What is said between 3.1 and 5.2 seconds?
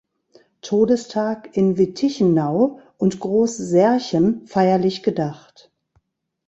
Groß Särchen feierlich